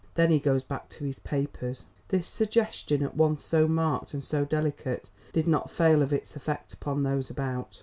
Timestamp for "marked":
3.67-4.15